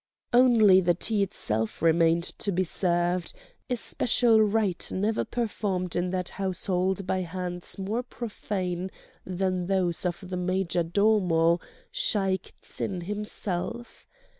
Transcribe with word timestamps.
Only 0.33 0.81
the 0.81 0.95
tea 0.95 1.21
itself 1.21 1.79
remained 1.79 2.23
to 2.23 2.51
be 2.51 2.63
served, 2.63 3.33
a 3.69 3.75
special 3.75 4.41
rite 4.41 4.91
never 4.91 5.23
performed 5.23 5.95
in 5.95 6.09
that 6.09 6.29
household 6.29 7.05
by 7.05 7.19
hands 7.21 7.77
more 7.77 8.01
profane 8.01 8.89
than 9.27 9.67
those 9.67 10.03
of 10.03 10.23
the 10.27 10.37
major 10.37 10.81
domo, 10.81 11.59
Shaik 11.93 12.53
Tsin 12.63 13.01
himself. 13.03 14.07